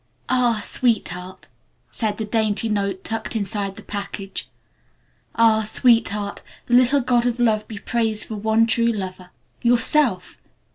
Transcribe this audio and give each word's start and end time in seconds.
"Ah, 0.29 0.61
Sweetheart" 0.65 1.47
said 1.91 2.17
the 2.17 2.25
dainty 2.25 2.67
note 2.67 3.03
tucked 3.03 3.35
inside 3.35 3.75
the 3.75 3.83
package 3.83 4.47
"Ah, 5.35 5.61
Sweetheart, 5.61 6.41
the 6.65 6.73
little 6.73 7.01
god 7.01 7.27
of 7.27 7.37
love 7.39 7.67
be 7.67 7.77
praised 7.77 8.23
for 8.27 8.35
one 8.35 8.65
true 8.65 8.91
lover 8.91 9.29
Yourself! 9.61 10.37